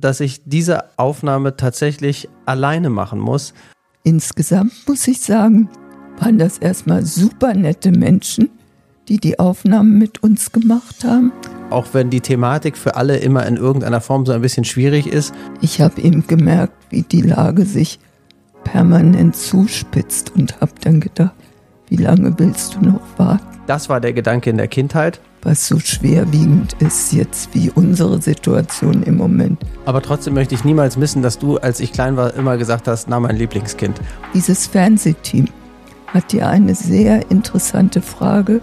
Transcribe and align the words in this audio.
dass 0.00 0.20
ich 0.20 0.42
diese 0.44 0.98
Aufnahme 0.98 1.56
tatsächlich 1.56 2.28
alleine 2.46 2.90
machen 2.90 3.18
muss. 3.18 3.54
Insgesamt 4.02 4.72
muss 4.86 5.06
ich 5.08 5.20
sagen, 5.20 5.68
waren 6.18 6.38
das 6.38 6.58
erstmal 6.58 7.04
super 7.04 7.54
nette 7.54 7.90
Menschen, 7.90 8.50
die 9.08 9.18
die 9.18 9.38
Aufnahmen 9.38 9.98
mit 9.98 10.22
uns 10.22 10.52
gemacht 10.52 11.04
haben. 11.04 11.32
Auch 11.70 11.88
wenn 11.92 12.10
die 12.10 12.20
Thematik 12.20 12.76
für 12.76 12.96
alle 12.96 13.18
immer 13.18 13.46
in 13.46 13.56
irgendeiner 13.56 14.00
Form 14.00 14.26
so 14.26 14.32
ein 14.32 14.40
bisschen 14.40 14.64
schwierig 14.64 15.06
ist. 15.06 15.34
Ich 15.60 15.80
habe 15.80 16.00
eben 16.00 16.26
gemerkt, 16.26 16.74
wie 16.90 17.02
die 17.02 17.22
Lage 17.22 17.64
sich 17.64 17.98
permanent 18.64 19.36
zuspitzt 19.36 20.32
und 20.36 20.60
habe 20.60 20.72
dann 20.80 21.00
gedacht, 21.00 21.34
wie 21.88 21.96
lange 21.96 22.38
willst 22.38 22.76
du 22.76 22.80
noch 22.80 23.00
warten? 23.16 23.44
Das 23.66 23.88
war 23.88 24.00
der 24.00 24.12
Gedanke 24.12 24.50
in 24.50 24.56
der 24.56 24.68
Kindheit. 24.68 25.20
Was 25.42 25.66
so 25.66 25.78
schwerwiegend 25.78 26.74
ist 26.80 27.14
jetzt 27.14 27.54
wie 27.54 27.70
unsere 27.70 28.20
Situation 28.20 29.02
im 29.02 29.16
Moment. 29.16 29.58
Aber 29.86 30.02
trotzdem 30.02 30.34
möchte 30.34 30.54
ich 30.54 30.64
niemals 30.64 30.98
missen, 30.98 31.22
dass 31.22 31.38
du, 31.38 31.56
als 31.56 31.80
ich 31.80 31.92
klein 31.92 32.18
war, 32.18 32.34
immer 32.34 32.58
gesagt 32.58 32.86
hast, 32.86 33.08
na 33.08 33.18
mein 33.18 33.36
Lieblingskind. 33.36 33.98
Dieses 34.34 34.66
Fernsehteam 34.66 35.46
hat 36.08 36.32
dir 36.32 36.46
eine 36.46 36.74
sehr 36.74 37.30
interessante 37.30 38.02
Frage 38.02 38.60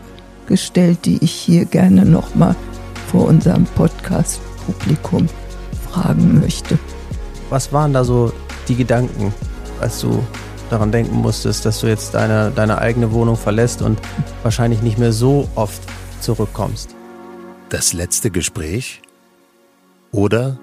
gestellt, 0.47 0.99
die 1.05 1.17
ich 1.23 1.31
hier 1.31 1.65
gerne 1.65 2.05
nochmal 2.05 2.55
vor 3.11 3.25
unserem 3.27 3.65
Podcast-Publikum 3.75 5.27
fragen 5.89 6.39
möchte. 6.41 6.77
Was 7.49 7.73
waren 7.73 7.93
da 7.93 8.03
so 8.03 8.31
die 8.67 8.75
Gedanken, 8.75 9.33
als 9.81 10.01
du 10.01 10.23
daran 10.69 10.91
denken 10.91 11.15
musstest, 11.15 11.65
dass 11.65 11.79
du 11.79 11.87
jetzt 11.87 12.13
deine, 12.13 12.51
deine 12.53 12.79
eigene 12.79 13.11
Wohnung 13.13 13.35
verlässt 13.35 13.81
und 13.81 13.99
wahrscheinlich 14.43 14.81
nicht 14.81 14.97
mehr 14.97 15.13
so 15.13 15.47
oft 15.55 15.81
zurückkommst? 16.21 16.95
Das 17.69 17.93
letzte 17.93 18.31
Gespräch 18.31 19.01
oder 20.11 20.59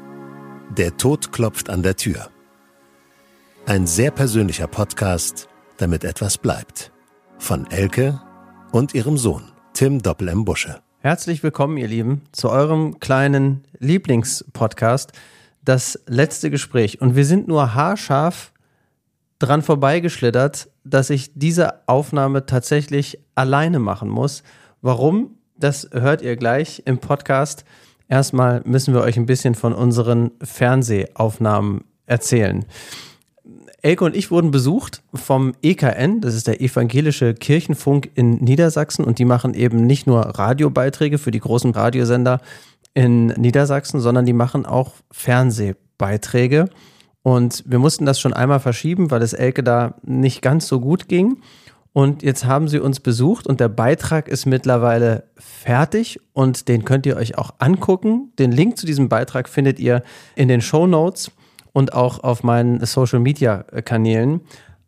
Der 0.76 0.96
Tod 0.96 1.32
klopft 1.32 1.70
an 1.70 1.82
der 1.82 1.96
Tür. 1.96 2.30
Ein 3.66 3.86
sehr 3.86 4.10
persönlicher 4.10 4.66
Podcast, 4.66 5.48
damit 5.76 6.04
etwas 6.04 6.38
bleibt. 6.38 6.92
Von 7.38 7.70
Elke 7.70 8.20
und 8.72 8.94
ihrem 8.94 9.16
Sohn, 9.16 9.52
Tim 9.72 10.02
Doppel 10.02 10.28
M. 10.28 10.44
Busche. 10.44 10.80
Herzlich 11.00 11.42
willkommen, 11.42 11.76
ihr 11.76 11.88
Lieben, 11.88 12.22
zu 12.32 12.48
eurem 12.48 12.98
kleinen 12.98 13.64
Lieblingspodcast, 13.78 15.12
das 15.62 16.00
letzte 16.06 16.50
Gespräch. 16.50 17.00
Und 17.00 17.14
wir 17.16 17.24
sind 17.24 17.46
nur 17.46 17.74
haarscharf 17.74 18.52
dran 19.38 19.62
vorbeigeschlittert, 19.62 20.70
dass 20.84 21.10
ich 21.10 21.32
diese 21.34 21.86
Aufnahme 21.88 22.46
tatsächlich 22.46 23.18
alleine 23.34 23.78
machen 23.78 24.08
muss. 24.08 24.42
Warum? 24.80 25.38
Das 25.56 25.88
hört 25.92 26.20
ihr 26.20 26.36
gleich 26.36 26.82
im 26.84 26.98
Podcast. 26.98 27.64
Erstmal 28.08 28.62
müssen 28.64 28.92
wir 28.92 29.02
euch 29.02 29.16
ein 29.16 29.26
bisschen 29.26 29.54
von 29.54 29.72
unseren 29.72 30.32
Fernsehaufnahmen 30.42 31.84
erzählen. 32.06 32.64
Elke 33.80 34.04
und 34.04 34.16
ich 34.16 34.30
wurden 34.30 34.50
besucht 34.50 35.02
vom 35.14 35.54
EKN, 35.62 36.20
das 36.20 36.34
ist 36.34 36.46
der 36.46 36.60
Evangelische 36.60 37.34
Kirchenfunk 37.34 38.10
in 38.14 38.36
Niedersachsen 38.36 39.04
und 39.04 39.18
die 39.18 39.26
machen 39.26 39.54
eben 39.54 39.86
nicht 39.86 40.06
nur 40.06 40.22
Radiobeiträge 40.22 41.18
für 41.18 41.30
die 41.30 41.40
großen 41.40 41.70
Radiosender 41.70 42.40
in 42.94 43.26
Niedersachsen, 43.26 44.00
sondern 44.00 44.26
die 44.26 44.32
machen 44.32 44.66
auch 44.66 44.94
Fernsehbeiträge. 45.12 46.68
Und 47.22 47.62
wir 47.66 47.78
mussten 47.78 48.06
das 48.06 48.20
schon 48.20 48.32
einmal 48.32 48.60
verschieben, 48.60 49.10
weil 49.10 49.22
es 49.22 49.32
Elke 49.32 49.62
da 49.62 49.94
nicht 50.02 50.42
ganz 50.42 50.66
so 50.66 50.80
gut 50.80 51.08
ging. 51.08 51.38
Und 51.94 52.24
jetzt 52.24 52.44
haben 52.44 52.66
sie 52.66 52.80
uns 52.80 52.98
besucht 52.98 53.46
und 53.46 53.60
der 53.60 53.68
Beitrag 53.68 54.26
ist 54.26 54.46
mittlerweile 54.46 55.28
fertig 55.36 56.18
und 56.32 56.66
den 56.66 56.84
könnt 56.84 57.06
ihr 57.06 57.16
euch 57.16 57.38
auch 57.38 57.54
angucken. 57.58 58.32
Den 58.36 58.50
Link 58.50 58.76
zu 58.76 58.84
diesem 58.84 59.08
Beitrag 59.08 59.48
findet 59.48 59.78
ihr 59.78 60.02
in 60.34 60.48
den 60.48 60.60
Show 60.60 60.88
Notes 60.88 61.30
und 61.72 61.92
auch 61.92 62.24
auf 62.24 62.42
meinen 62.42 62.84
Social 62.84 63.20
Media 63.20 63.62
Kanälen. 63.84 64.40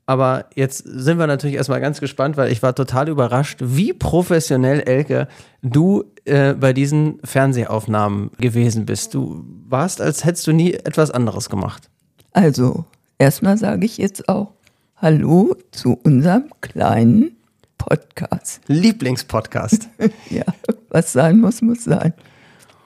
Aber 0.05 0.47
jetzt 0.57 0.79
sind 0.79 1.21
wir 1.21 1.29
natürlich 1.29 1.55
erstmal 1.55 1.81
ganz 1.81 2.01
gespannt, 2.01 2.37
weil 2.37 2.51
ich 2.51 2.61
war 2.65 2.75
total 2.75 3.09
überrascht, 3.09 3.61
wie 3.63 3.93
professionell, 3.93 4.81
Elke, 4.81 5.29
du 5.63 6.03
äh, 6.25 6.55
bei 6.55 6.73
diesen 6.73 7.21
Fernsehaufnahmen 7.23 8.33
gewesen 8.39 8.85
bist. 8.85 9.15
Du 9.15 9.45
warst, 9.69 10.01
als 10.01 10.25
hättest 10.25 10.49
du 10.49 10.53
nie 10.53 10.73
etwas 10.73 11.13
anderes 11.13 11.51
gemacht. 11.51 11.89
Also, 12.33 12.85
erstmal 13.17 13.59
sage 13.59 13.87
ich 13.87 13.97
jetzt 13.97 14.29
auch 14.29 14.56
Hallo 14.97 15.57
zu 15.73 15.93
unserem 15.93 16.51
kleinen 16.61 17.37
Podcast. 17.79 18.61
Lieblingspodcast. 18.67 19.89
ja, 20.31 20.45
was 20.89 21.13
sein 21.13 21.39
muss, 21.41 21.63
muss 21.63 21.85
sein. 21.85 22.15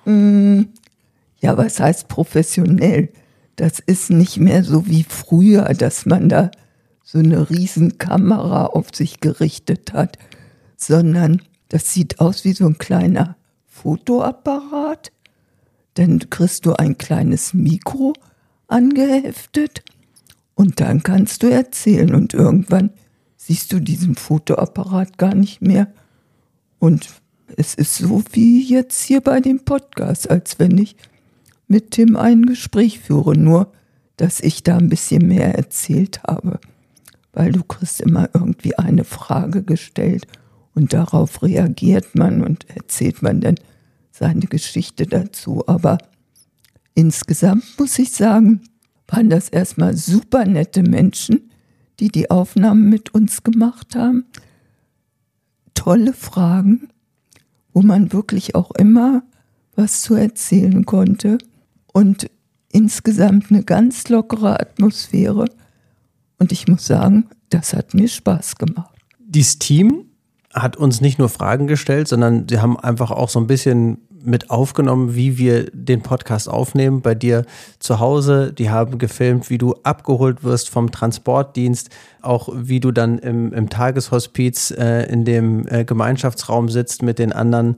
Hm, 0.04 0.68
ja, 1.40 1.56
was 1.56 1.80
heißt 1.80 2.08
professionell? 2.08 3.10
das 3.60 3.78
ist 3.78 4.10
nicht 4.10 4.38
mehr 4.38 4.64
so 4.64 4.86
wie 4.86 5.04
früher, 5.04 5.64
dass 5.74 6.06
man 6.06 6.30
da 6.30 6.50
so 7.04 7.18
eine 7.18 7.50
riesen 7.50 7.98
Kamera 7.98 8.66
auf 8.66 8.86
sich 8.94 9.20
gerichtet 9.20 9.92
hat, 9.92 10.16
sondern 10.76 11.42
das 11.68 11.92
sieht 11.92 12.20
aus 12.20 12.44
wie 12.44 12.54
so 12.54 12.66
ein 12.66 12.78
kleiner 12.78 13.36
Fotoapparat. 13.66 15.12
Dann 15.94 16.30
kriegst 16.30 16.64
du 16.64 16.72
ein 16.72 16.96
kleines 16.96 17.52
Mikro 17.52 18.14
angeheftet 18.66 19.82
und 20.60 20.78
dann 20.78 21.02
kannst 21.02 21.42
du 21.42 21.50
erzählen 21.50 22.14
und 22.14 22.34
irgendwann 22.34 22.90
siehst 23.38 23.72
du 23.72 23.80
diesen 23.80 24.14
Fotoapparat 24.14 25.16
gar 25.16 25.34
nicht 25.34 25.62
mehr. 25.62 25.90
Und 26.78 27.08
es 27.56 27.72
ist 27.72 27.94
so 27.94 28.22
wie 28.32 28.62
jetzt 28.62 29.02
hier 29.02 29.22
bei 29.22 29.40
dem 29.40 29.64
Podcast, 29.64 30.28
als 30.28 30.58
wenn 30.58 30.76
ich 30.76 30.96
mit 31.66 31.92
Tim 31.92 32.14
ein 32.14 32.44
Gespräch 32.44 33.00
führe, 33.00 33.38
nur 33.38 33.72
dass 34.18 34.40
ich 34.40 34.62
da 34.62 34.76
ein 34.76 34.90
bisschen 34.90 35.26
mehr 35.26 35.54
erzählt 35.54 36.22
habe, 36.24 36.60
weil 37.32 37.52
du 37.52 37.64
kriegst 37.64 38.02
immer 38.02 38.28
irgendwie 38.34 38.76
eine 38.76 39.04
Frage 39.04 39.62
gestellt 39.62 40.26
und 40.74 40.92
darauf 40.92 41.42
reagiert 41.42 42.14
man 42.14 42.44
und 42.44 42.68
erzählt 42.68 43.22
man 43.22 43.40
dann 43.40 43.54
seine 44.10 44.44
Geschichte 44.44 45.06
dazu. 45.06 45.66
Aber 45.66 45.96
insgesamt 46.92 47.64
muss 47.78 47.98
ich 47.98 48.10
sagen, 48.10 48.60
waren 49.10 49.30
das 49.30 49.48
erstmal 49.48 49.96
super 49.96 50.44
nette 50.44 50.82
Menschen, 50.82 51.50
die 51.98 52.08
die 52.08 52.30
Aufnahmen 52.30 52.88
mit 52.88 53.14
uns 53.14 53.42
gemacht 53.42 53.94
haben. 53.94 54.24
Tolle 55.74 56.12
Fragen, 56.12 56.88
wo 57.72 57.82
man 57.82 58.12
wirklich 58.12 58.54
auch 58.54 58.70
immer 58.72 59.22
was 59.76 60.02
zu 60.02 60.14
erzählen 60.14 60.84
konnte 60.84 61.38
und 61.92 62.30
insgesamt 62.70 63.50
eine 63.50 63.62
ganz 63.64 64.08
lockere 64.08 64.60
Atmosphäre. 64.60 65.46
Und 66.38 66.52
ich 66.52 66.68
muss 66.68 66.86
sagen, 66.86 67.26
das 67.48 67.74
hat 67.74 67.94
mir 67.94 68.08
Spaß 68.08 68.56
gemacht. 68.56 68.94
Dieses 69.18 69.58
Team 69.58 70.06
hat 70.52 70.76
uns 70.76 71.00
nicht 71.00 71.18
nur 71.18 71.28
Fragen 71.28 71.66
gestellt, 71.66 72.08
sondern 72.08 72.48
sie 72.48 72.58
haben 72.58 72.78
einfach 72.78 73.10
auch 73.10 73.28
so 73.28 73.38
ein 73.38 73.46
bisschen 73.46 73.98
mit 74.24 74.50
aufgenommen, 74.50 75.14
wie 75.14 75.38
wir 75.38 75.70
den 75.72 76.02
Podcast 76.02 76.48
aufnehmen 76.48 77.00
bei 77.00 77.14
dir 77.14 77.44
zu 77.78 78.00
Hause. 78.00 78.52
Die 78.52 78.70
haben 78.70 78.98
gefilmt, 78.98 79.50
wie 79.50 79.58
du 79.58 79.74
abgeholt 79.82 80.44
wirst 80.44 80.68
vom 80.68 80.90
Transportdienst, 80.90 81.90
auch 82.22 82.48
wie 82.54 82.80
du 82.80 82.92
dann 82.92 83.18
im, 83.18 83.52
im 83.52 83.70
Tageshospiz 83.70 84.70
äh, 84.72 85.10
in 85.10 85.24
dem 85.24 85.66
äh, 85.68 85.84
Gemeinschaftsraum 85.84 86.68
sitzt 86.68 87.02
mit 87.02 87.18
den 87.18 87.32
anderen 87.32 87.76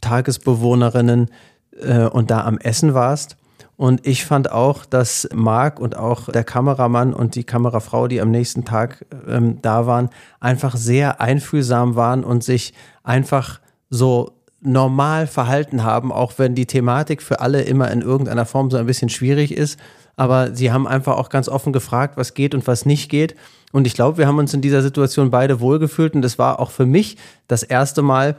Tagesbewohnerinnen 0.00 1.30
äh, 1.80 2.04
und 2.04 2.30
da 2.30 2.44
am 2.44 2.58
Essen 2.58 2.94
warst. 2.94 3.36
Und 3.76 4.06
ich 4.06 4.24
fand 4.24 4.52
auch, 4.52 4.84
dass 4.84 5.28
Marc 5.34 5.80
und 5.80 5.96
auch 5.96 6.30
der 6.30 6.44
Kameramann 6.44 7.12
und 7.12 7.34
die 7.34 7.44
Kamerafrau, 7.44 8.06
die 8.06 8.20
am 8.20 8.30
nächsten 8.30 8.64
Tag 8.64 9.04
ähm, 9.26 9.60
da 9.62 9.86
waren, 9.86 10.10
einfach 10.38 10.76
sehr 10.76 11.20
einfühlsam 11.20 11.96
waren 11.96 12.22
und 12.22 12.44
sich 12.44 12.72
einfach 13.02 13.60
so 13.90 14.33
normal 14.64 15.26
verhalten 15.26 15.84
haben, 15.84 16.10
auch 16.10 16.34
wenn 16.38 16.54
die 16.54 16.66
Thematik 16.66 17.22
für 17.22 17.40
alle 17.40 17.62
immer 17.62 17.90
in 17.90 18.00
irgendeiner 18.00 18.46
Form 18.46 18.70
so 18.70 18.76
ein 18.76 18.86
bisschen 18.86 19.10
schwierig 19.10 19.56
ist. 19.56 19.78
Aber 20.16 20.54
sie 20.54 20.72
haben 20.72 20.86
einfach 20.86 21.16
auch 21.16 21.28
ganz 21.28 21.48
offen 21.48 21.72
gefragt, 21.72 22.16
was 22.16 22.34
geht 22.34 22.54
und 22.54 22.66
was 22.66 22.86
nicht 22.86 23.10
geht. 23.10 23.36
Und 23.72 23.86
ich 23.86 23.94
glaube, 23.94 24.18
wir 24.18 24.26
haben 24.26 24.38
uns 24.38 24.54
in 24.54 24.60
dieser 24.60 24.82
Situation 24.82 25.30
beide 25.30 25.60
wohlgefühlt. 25.60 26.14
Und 26.14 26.24
es 26.24 26.38
war 26.38 26.60
auch 26.60 26.70
für 26.70 26.86
mich 26.86 27.16
das 27.48 27.62
erste 27.62 28.02
Mal, 28.02 28.36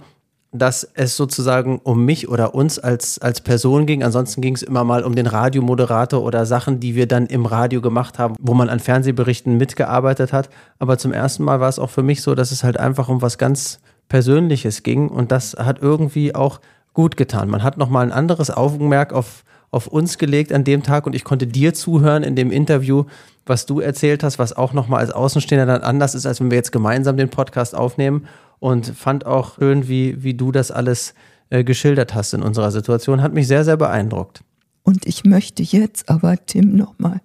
dass 0.52 0.90
es 0.94 1.18
sozusagen 1.18 1.80
um 1.84 2.06
mich 2.06 2.30
oder 2.30 2.56
uns 2.56 2.80
als, 2.80 3.20
als 3.20 3.42
Person 3.42 3.86
ging. 3.86 4.04
Ansonsten 4.04 4.42
ging 4.42 4.56
es 4.56 4.64
immer 4.64 4.84
mal 4.84 5.04
um 5.04 5.14
den 5.14 5.28
Radiomoderator 5.28 6.24
oder 6.24 6.46
Sachen, 6.46 6.80
die 6.80 6.96
wir 6.96 7.08
dann 7.08 7.28
im 7.28 7.46
Radio 7.46 7.82
gemacht 7.82 8.18
haben, 8.18 8.36
wo 8.40 8.54
man 8.54 8.70
an 8.70 8.80
Fernsehberichten 8.80 9.58
mitgearbeitet 9.58 10.34
hat. 10.34 10.50
Aber 10.80 10.98
zum 10.98 11.12
ersten 11.12 11.44
Mal 11.44 11.60
war 11.60 11.70
es 11.70 11.80
auch 11.80 11.90
für 11.90 12.04
mich 12.04 12.22
so, 12.22 12.36
dass 12.36 12.52
es 12.52 12.64
halt 12.64 12.78
einfach 12.78 13.10
um 13.10 13.22
was 13.22 13.38
ganz 13.38 13.80
Persönliches 14.10 14.84
ging 14.84 15.10
und 15.10 15.32
das 15.32 15.54
hat 15.58 15.82
irgendwie 15.82 16.36
auch 16.36 16.60
gut 16.94 17.18
getan. 17.18 17.50
Man 17.50 17.64
hat 17.64 17.78
nochmal 17.78 18.06
ein 18.06 18.12
anderes 18.12 18.50
Augenmerk 18.50 19.12
auf, 19.14 19.44
auf 19.72 19.88
uns 19.88 20.18
gelegt 20.18 20.54
an 20.54 20.64
dem 20.64 20.84
Tag 20.84 21.06
und 21.08 21.16
ich 21.16 21.24
konnte 21.24 21.48
dir 21.48 21.74
zuhören 21.74 22.24
in 22.24 22.36
dem 22.36 22.52
Interview, 22.52 23.06
was 23.46 23.66
du 23.66 23.80
erzählt 23.80 24.24
hast, 24.24 24.40
was 24.40 24.54
auch 24.54 24.74
nochmal 24.74 25.02
als 25.02 25.12
Außenstehender 25.12 25.66
dann 25.66 25.82
anders 25.82 26.16
ist, 26.16 26.26
als 26.26 26.40
wenn 26.40 26.50
wir 26.52 26.58
jetzt 26.58 26.72
gemeinsam 26.72 27.18
den 27.18 27.30
Podcast 27.30 27.76
aufnehmen 27.76 28.28
und 28.60 28.88
fand 28.88 29.26
auch 29.26 29.56
schön, 29.56 29.88
wie, 29.88 30.24
wie 30.24 30.34
du 30.34 30.52
das 30.52 30.72
alles 30.72 31.14
äh, 31.50 31.64
geschildert 31.64 32.16
hast 32.16 32.34
in 32.34 32.42
unserer 32.42 32.72
Situation. 32.72 33.22
Hat 33.22 33.34
mich 33.34 33.48
sehr, 33.48 33.64
sehr 33.66 33.78
beeindruckt. 33.78 34.42
Und 34.84 35.06
ich 35.06 35.26
möchte 35.26 35.62
jetzt 35.64 36.10
aber 36.10 36.38
Tim 36.46 36.76
nochmal 36.76 37.20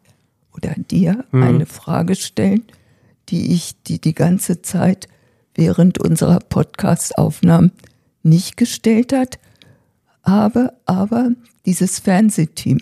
oder 0.56 0.74
dir 0.90 1.24
Mhm. 1.30 1.42
eine 1.42 1.66
Frage 1.66 2.16
stellen, 2.16 2.64
die 3.28 3.52
ich 3.54 3.80
die 3.84 4.00
die 4.00 4.14
ganze 4.14 4.60
Zeit 4.62 5.06
während 5.60 5.98
unserer 5.98 6.38
Podcast-Aufnahmen 6.38 7.70
nicht 8.22 8.56
gestellt 8.56 9.12
hat, 9.12 9.38
habe, 10.24 10.72
aber 10.86 11.32
dieses 11.66 11.98
Fernsehteam 11.98 12.78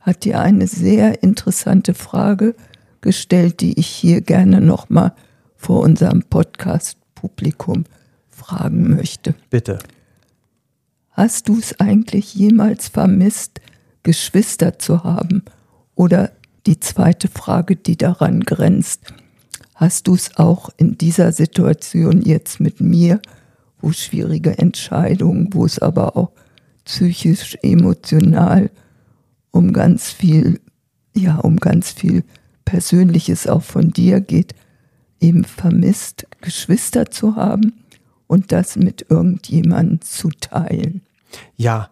hat 0.00 0.24
dir 0.24 0.40
eine 0.40 0.66
sehr 0.66 1.22
interessante 1.22 1.94
Frage 1.94 2.54
gestellt, 3.00 3.62
die 3.62 3.78
ich 3.80 3.86
hier 3.86 4.20
gerne 4.20 4.60
nochmal 4.60 5.14
vor 5.56 5.80
unserem 5.80 6.22
Podcast-Publikum 6.22 7.84
fragen 8.28 8.96
möchte. 8.96 9.34
Bitte. 9.48 9.78
Hast 11.12 11.48
du 11.48 11.58
es 11.58 11.80
eigentlich 11.80 12.34
jemals 12.34 12.88
vermisst, 12.88 13.62
Geschwister 14.02 14.78
zu 14.78 15.04
haben? 15.04 15.42
Oder 15.94 16.32
die 16.66 16.80
zweite 16.80 17.28
Frage, 17.28 17.76
die 17.76 17.96
daran 17.96 18.40
grenzt, 18.40 19.14
hast 19.80 20.08
du 20.08 20.14
es 20.14 20.36
auch 20.36 20.68
in 20.76 20.98
dieser 20.98 21.32
Situation 21.32 22.20
jetzt 22.20 22.60
mit 22.60 22.82
mir, 22.82 23.18
wo 23.80 23.92
schwierige 23.92 24.58
Entscheidungen, 24.58 25.54
wo 25.54 25.64
es 25.64 25.78
aber 25.78 26.18
auch 26.18 26.32
psychisch, 26.84 27.56
emotional 27.62 28.70
um 29.50 29.72
ganz 29.72 30.10
viel, 30.10 30.60
ja, 31.16 31.36
um 31.36 31.56
ganz 31.56 31.92
viel 31.92 32.24
Persönliches 32.66 33.46
auch 33.46 33.62
von 33.62 33.90
dir 33.90 34.20
geht, 34.20 34.54
eben 35.18 35.44
vermisst, 35.44 36.26
Geschwister 36.42 37.10
zu 37.10 37.36
haben 37.36 37.72
und 38.26 38.52
das 38.52 38.76
mit 38.76 39.06
irgendjemandem 39.08 40.02
zu 40.02 40.28
teilen? 40.28 41.00
Ja, 41.56 41.88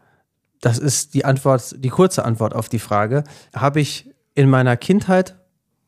das 0.60 0.78
ist 0.78 1.14
die 1.14 1.24
Antwort, 1.24 1.82
die 1.82 1.88
kurze 1.88 2.26
Antwort 2.26 2.54
auf 2.54 2.68
die 2.68 2.80
Frage. 2.80 3.24
Habe 3.54 3.80
ich 3.80 4.10
in 4.34 4.50
meiner 4.50 4.76
Kindheit 4.76 5.36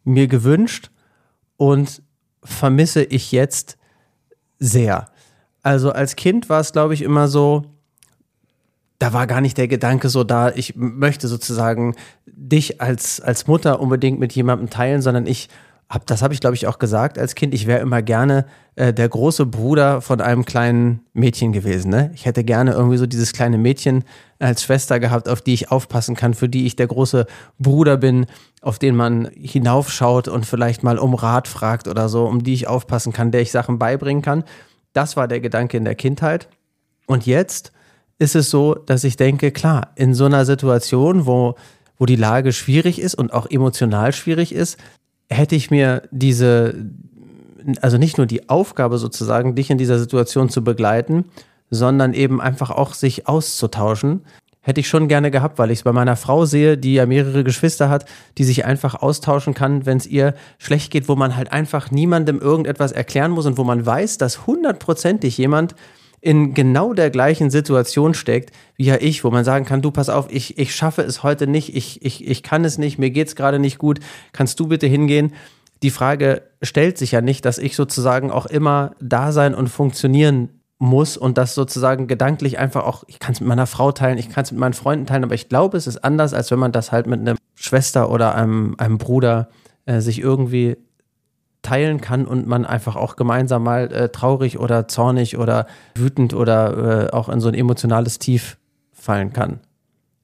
mir 0.04 0.28
gewünscht 0.28 0.90
und 1.60 2.02
vermisse 2.42 3.04
ich 3.04 3.32
jetzt 3.32 3.76
sehr. 4.58 5.10
Also 5.62 5.92
als 5.92 6.16
Kind 6.16 6.48
war 6.48 6.60
es, 6.60 6.72
glaube 6.72 6.94
ich, 6.94 7.02
immer 7.02 7.28
so, 7.28 7.66
da 8.98 9.12
war 9.12 9.26
gar 9.26 9.42
nicht 9.42 9.58
der 9.58 9.68
Gedanke 9.68 10.08
so 10.08 10.24
da, 10.24 10.48
ich 10.48 10.74
möchte 10.74 11.28
sozusagen 11.28 11.96
dich 12.24 12.80
als, 12.80 13.20
als 13.20 13.46
Mutter 13.46 13.78
unbedingt 13.78 14.18
mit 14.18 14.32
jemandem 14.32 14.70
teilen, 14.70 15.02
sondern 15.02 15.26
ich 15.26 15.50
hab, 15.90 16.06
das 16.06 16.22
habe 16.22 16.32
ich, 16.32 16.40
glaube 16.40 16.54
ich, 16.54 16.68
auch 16.68 16.78
gesagt 16.78 17.18
als 17.18 17.34
Kind, 17.34 17.52
ich 17.52 17.66
wäre 17.66 17.80
immer 17.80 18.00
gerne 18.00 18.46
äh, 18.76 18.94
der 18.94 19.08
große 19.08 19.44
Bruder 19.44 20.00
von 20.00 20.20
einem 20.20 20.44
kleinen 20.44 21.00
Mädchen 21.14 21.52
gewesen. 21.52 21.90
Ne? 21.90 22.12
Ich 22.14 22.26
hätte 22.26 22.44
gerne 22.44 22.70
irgendwie 22.72 22.96
so 22.96 23.06
dieses 23.06 23.32
kleine 23.32 23.58
Mädchen 23.58 24.04
als 24.38 24.62
Schwester 24.62 25.00
gehabt, 25.00 25.28
auf 25.28 25.42
die 25.42 25.52
ich 25.52 25.72
aufpassen 25.72 26.14
kann, 26.14 26.32
für 26.32 26.48
die 26.48 26.64
ich 26.64 26.76
der 26.76 26.86
große 26.86 27.26
Bruder 27.58 27.96
bin, 27.96 28.26
auf 28.62 28.78
den 28.78 28.94
man 28.94 29.30
hinaufschaut 29.34 30.28
und 30.28 30.46
vielleicht 30.46 30.84
mal 30.84 30.96
um 30.96 31.14
Rat 31.14 31.48
fragt 31.48 31.88
oder 31.88 32.08
so, 32.08 32.24
um 32.24 32.44
die 32.44 32.54
ich 32.54 32.68
aufpassen 32.68 33.12
kann, 33.12 33.32
der 33.32 33.40
ich 33.40 33.50
Sachen 33.50 33.80
beibringen 33.80 34.22
kann. 34.22 34.44
Das 34.92 35.16
war 35.16 35.26
der 35.26 35.40
Gedanke 35.40 35.76
in 35.76 35.84
der 35.84 35.96
Kindheit. 35.96 36.48
Und 37.06 37.26
jetzt 37.26 37.72
ist 38.20 38.36
es 38.36 38.48
so, 38.48 38.74
dass 38.74 39.02
ich 39.02 39.16
denke, 39.16 39.50
klar, 39.50 39.90
in 39.96 40.14
so 40.14 40.26
einer 40.26 40.44
Situation, 40.44 41.26
wo, 41.26 41.56
wo 41.96 42.06
die 42.06 42.16
Lage 42.16 42.52
schwierig 42.52 43.00
ist 43.00 43.16
und 43.16 43.32
auch 43.32 43.50
emotional 43.50 44.12
schwierig 44.12 44.54
ist, 44.54 44.78
hätte 45.30 45.54
ich 45.54 45.70
mir 45.70 46.02
diese, 46.10 46.74
also 47.80 47.98
nicht 47.98 48.18
nur 48.18 48.26
die 48.26 48.48
Aufgabe 48.48 48.98
sozusagen, 48.98 49.54
dich 49.54 49.70
in 49.70 49.78
dieser 49.78 49.98
Situation 49.98 50.48
zu 50.48 50.62
begleiten, 50.62 51.24
sondern 51.70 52.14
eben 52.14 52.40
einfach 52.40 52.70
auch 52.70 52.94
sich 52.94 53.28
auszutauschen, 53.28 54.22
hätte 54.62 54.80
ich 54.80 54.88
schon 54.88 55.08
gerne 55.08 55.30
gehabt, 55.30 55.58
weil 55.58 55.70
ich 55.70 55.78
es 55.78 55.82
bei 55.84 55.92
meiner 55.92 56.16
Frau 56.16 56.44
sehe, 56.44 56.76
die 56.76 56.94
ja 56.94 57.06
mehrere 57.06 57.44
Geschwister 57.44 57.88
hat, 57.88 58.04
die 58.36 58.44
sich 58.44 58.64
einfach 58.66 58.94
austauschen 58.94 59.54
kann, 59.54 59.86
wenn 59.86 59.96
es 59.96 60.06
ihr 60.06 60.34
schlecht 60.58 60.90
geht, 60.90 61.08
wo 61.08 61.16
man 61.16 61.36
halt 61.36 61.52
einfach 61.52 61.90
niemandem 61.90 62.40
irgendetwas 62.40 62.92
erklären 62.92 63.30
muss 63.30 63.46
und 63.46 63.56
wo 63.56 63.64
man 63.64 63.86
weiß, 63.86 64.18
dass 64.18 64.46
hundertprozentig 64.46 65.38
jemand 65.38 65.74
in 66.20 66.52
genau 66.54 66.92
der 66.92 67.10
gleichen 67.10 67.50
Situation 67.50 68.14
steckt, 68.14 68.54
wie 68.76 68.84
ja 68.84 68.96
ich, 69.00 69.24
wo 69.24 69.30
man 69.30 69.44
sagen 69.44 69.64
kann, 69.64 69.82
du 69.82 69.90
pass 69.90 70.08
auf, 70.08 70.26
ich, 70.30 70.58
ich 70.58 70.74
schaffe 70.74 71.02
es 71.02 71.22
heute 71.22 71.46
nicht, 71.46 71.74
ich, 71.74 72.04
ich, 72.04 72.28
ich 72.28 72.42
kann 72.42 72.64
es 72.64 72.78
nicht, 72.78 72.98
mir 72.98 73.10
geht's 73.10 73.36
gerade 73.36 73.58
nicht 73.58 73.78
gut, 73.78 74.00
kannst 74.32 74.60
du 74.60 74.68
bitte 74.68 74.86
hingehen? 74.86 75.32
Die 75.82 75.90
Frage 75.90 76.42
stellt 76.60 76.98
sich 76.98 77.12
ja 77.12 77.22
nicht, 77.22 77.46
dass 77.46 77.56
ich 77.56 77.74
sozusagen 77.74 78.30
auch 78.30 78.46
immer 78.46 78.92
da 79.00 79.32
sein 79.32 79.54
und 79.54 79.68
funktionieren 79.68 80.60
muss 80.78 81.16
und 81.16 81.38
das 81.38 81.54
sozusagen 81.54 82.06
gedanklich 82.06 82.58
einfach 82.58 82.84
auch, 82.84 83.04
ich 83.06 83.18
kann 83.18 83.32
es 83.32 83.40
mit 83.40 83.48
meiner 83.48 83.66
Frau 83.66 83.92
teilen, 83.92 84.18
ich 84.18 84.30
kann 84.30 84.44
es 84.44 84.52
mit 84.52 84.60
meinen 84.60 84.72
Freunden 84.74 85.06
teilen, 85.06 85.24
aber 85.24 85.34
ich 85.34 85.48
glaube, 85.48 85.76
es 85.76 85.86
ist 85.86 86.04
anders, 86.04 86.34
als 86.34 86.50
wenn 86.50 86.58
man 86.58 86.72
das 86.72 86.92
halt 86.92 87.06
mit 87.06 87.20
einer 87.20 87.36
Schwester 87.54 88.10
oder 88.10 88.34
einem, 88.34 88.74
einem 88.78 88.98
Bruder 88.98 89.48
äh, 89.86 90.00
sich 90.00 90.20
irgendwie 90.20 90.76
teilen 91.62 92.00
kann 92.00 92.26
und 92.26 92.46
man 92.46 92.64
einfach 92.64 92.96
auch 92.96 93.16
gemeinsam 93.16 93.62
mal 93.62 93.92
äh, 93.92 94.08
traurig 94.08 94.58
oder 94.58 94.88
zornig 94.88 95.36
oder 95.36 95.66
wütend 95.94 96.34
oder 96.34 97.08
äh, 97.08 97.10
auch 97.12 97.28
in 97.28 97.40
so 97.40 97.48
ein 97.48 97.54
emotionales 97.54 98.18
Tief 98.18 98.56
fallen 98.92 99.32
kann. 99.32 99.60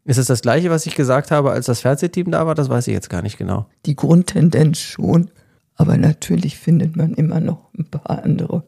Ist 0.05 0.19
es 0.19 0.27
das 0.27 0.41
gleiche, 0.41 0.71
was 0.71 0.87
ich 0.87 0.95
gesagt 0.95 1.31
habe, 1.31 1.51
als 1.51 1.67
das 1.67 1.81
Fernsehteam 1.81 2.31
da 2.31 2.47
war? 2.47 2.55
Das 2.55 2.69
weiß 2.69 2.87
ich 2.87 2.95
jetzt 2.95 3.11
gar 3.11 3.23
nicht 3.23 3.39
genau. 3.39 3.67
Die 3.87 3.97
Grundtendenz 3.97 4.79
schon, 4.79 5.31
aber 5.75 5.97
natürlich 5.97 6.59
findet 6.59 6.97
man 6.97 7.15
immer 7.15 7.41
noch 7.41 7.69
ein 7.77 7.87
paar 7.87 8.23
andere 8.23 8.63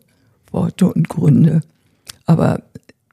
Worte 0.51 0.93
und 0.93 1.09
Gründe. 1.09 1.61
Aber 2.27 2.61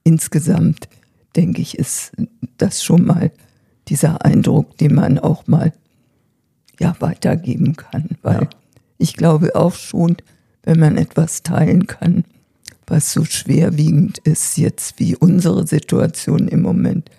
insgesamt 0.03 0.89
denke 1.35 1.61
ich, 1.61 1.77
ist 1.77 2.13
das 2.57 2.83
schon 2.83 3.05
mal 3.05 3.31
dieser 3.87 4.25
Eindruck, 4.25 4.77
den 4.77 4.95
man 4.95 5.19
auch 5.19 5.45
mal 5.47 5.71
ja 6.79 6.95
weitergeben 6.99 7.75
kann, 7.75 8.09
weil 8.21 8.41
Ja. 8.41 8.49
Ich 8.97 9.15
glaube 9.15 9.55
auch 9.55 9.75
schon, 9.75 10.17
wenn 10.63 10.79
man 10.79 10.97
etwas 10.97 11.43
teilen 11.43 11.87
kann, 11.87 12.25
was 12.87 13.11
so 13.11 13.25
schwerwiegend 13.25 14.19
ist 14.19 14.57
jetzt 14.57 14.99
wie 14.99 15.15
unsere 15.15 15.65
Situation 15.65 16.47
im 16.47 16.61
Moment, 16.61 17.09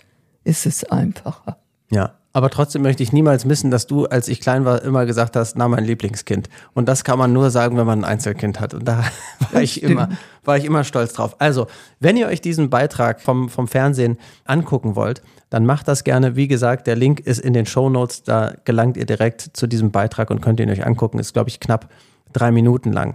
ist 0.45 0.67
es 0.67 0.85
einfacher. 0.85 1.59
Ja. 1.91 2.16
Aber 2.37 2.51
trotzdem 2.51 2.83
möchte 2.83 3.03
ich 3.03 3.15
niemals 3.15 3.47
missen, 3.47 3.71
dass 3.71 3.87
du, 3.87 4.05
als 4.05 4.29
ich 4.29 4.43
klein 4.43 4.67
war, 4.67 4.83
immer 4.83 5.07
gesagt 5.07 5.37
hast, 5.37 5.57
na, 5.57 5.69
mein 5.69 5.85
Lieblingskind. 5.85 6.51
Und 6.75 6.87
das 6.87 7.03
kann 7.03 7.19
man 7.19 7.33
nur 7.33 7.51
sagen, 7.51 7.79
wenn 7.79 7.87
man 7.87 8.01
ein 8.01 8.05
Einzelkind 8.05 8.61
hat. 8.61 8.75
Und 8.75 8.87
da 8.87 9.05
war 9.53 9.63
ich 9.63 9.83
immer, 9.83 10.11
war 10.45 10.59
ich 10.59 10.67
immer 10.67 10.85
stolz 10.85 11.15
drauf. 11.15 11.37
Also, 11.39 11.67
wenn 11.99 12.19
ihr 12.19 12.27
euch 12.27 12.43
diesen 12.43 12.69
Beitrag 12.69 13.23
vom, 13.23 13.49
vom 13.49 13.69
Fernsehen 13.69 14.19
angucken 14.45 14.97
wollt, 14.97 15.23
dann 15.49 15.65
macht 15.65 15.89
das 15.89 16.05
gerne. 16.05 16.37
Wie 16.37 16.47
gesagt, 16.47 16.87
der 16.87 16.95
Link 16.95 17.21
ist 17.21 17.39
in 17.39 17.55
den 17.55 17.65
Show 17.65 17.89
Notes. 17.89 18.23
Da 18.23 18.53
gelangt 18.67 18.99
ihr 18.99 19.07
direkt 19.07 19.41
zu 19.55 19.67
diesem 19.67 19.91
Beitrag 19.91 20.29
und 20.29 20.43
könnt 20.43 20.61
ihn 20.61 20.69
euch 20.69 20.85
angucken. 20.85 21.19
Ist, 21.19 21.33
glaube 21.33 21.49
ich, 21.49 21.59
knapp 21.59 21.89
drei 22.35 22.51
Minuten 22.51 22.93
lang. 22.93 23.15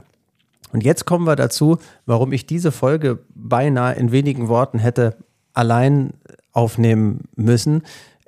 Und 0.74 0.84
jetzt 0.84 1.06
kommen 1.06 1.28
wir 1.28 1.36
dazu, 1.36 1.78
warum 2.08 2.34
ich 2.34 2.48
diese 2.48 2.72
Folge 2.72 3.20
beinahe 3.36 3.94
in 3.94 4.12
wenigen 4.12 4.48
Worten 4.48 4.80
hätte 4.80 5.16
allein 5.54 6.14
aufnehmen 6.54 7.26
müssen. 7.36 7.84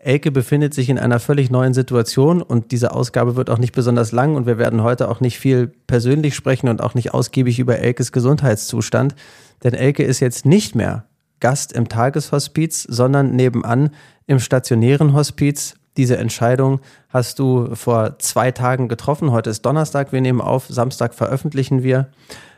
Elke 0.05 0.31
befindet 0.31 0.73
sich 0.73 0.89
in 0.89 0.99
einer 0.99 1.19
völlig 1.19 1.49
neuen 1.49 1.73
Situation 1.73 2.41
und 2.41 2.71
diese 2.71 2.93
Ausgabe 2.93 3.35
wird 3.35 3.49
auch 3.49 3.57
nicht 3.57 3.73
besonders 3.73 4.11
lang 4.11 4.35
und 4.35 4.45
wir 4.45 4.57
werden 4.57 4.83
heute 4.83 5.09
auch 5.09 5.21
nicht 5.21 5.39
viel 5.39 5.67
persönlich 5.87 6.35
sprechen 6.35 6.67
und 6.67 6.81
auch 6.81 6.93
nicht 6.93 7.13
ausgiebig 7.13 7.59
über 7.59 7.79
Elkes 7.79 8.11
Gesundheitszustand, 8.11 9.15
denn 9.63 9.73
Elke 9.73 10.03
ist 10.03 10.19
jetzt 10.19 10.45
nicht 10.45 10.75
mehr 10.75 11.05
Gast 11.39 11.73
im 11.73 11.89
Tageshospiz, 11.89 12.83
sondern 12.83 13.35
nebenan 13.35 13.89
im 14.27 14.39
stationären 14.39 15.13
Hospiz. 15.13 15.75
Diese 15.97 16.17
Entscheidung 16.17 16.79
hast 17.09 17.39
du 17.39 17.75
vor 17.75 18.17
zwei 18.19 18.51
Tagen 18.51 18.87
getroffen. 18.87 19.31
Heute 19.31 19.49
ist 19.49 19.61
Donnerstag, 19.65 20.11
wir 20.11 20.21
nehmen 20.21 20.41
auf, 20.41 20.67
Samstag 20.67 21.13
veröffentlichen 21.13 21.83
wir. 21.83 22.09